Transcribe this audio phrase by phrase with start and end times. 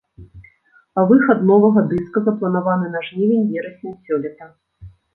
[1.01, 4.53] А выхад новага дыска запланаваны на жнівень-верасень сёлета.